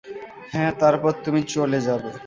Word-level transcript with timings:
হ্যাঁ, 0.51 0.71
তারপর 0.79 1.11
তুমি 1.25 1.41
চলে 1.47 1.79
যাবে। 1.81 2.11